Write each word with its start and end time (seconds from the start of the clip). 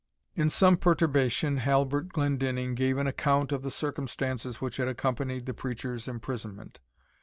In 0.33 0.49
some 0.49 0.77
perturbation 0.77 1.57
Halbert 1.57 2.07
Glendinning 2.09 2.73
gave 2.73 2.97
an 2.97 3.05
account 3.05 3.51
of 3.51 3.61
the 3.61 3.69
circumstances 3.69 4.59
which 4.59 4.77
had 4.77 4.87
accompanied 4.87 5.45
the 5.45 5.53
preacher's 5.53 6.07
imprisonment. 6.07 6.79